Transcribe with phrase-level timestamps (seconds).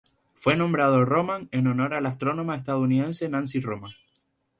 [0.33, 3.91] Fue nombrado Roman en honor a la astrónoma estadounidense Nancy Roman.